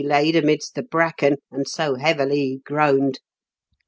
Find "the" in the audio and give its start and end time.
0.73-0.81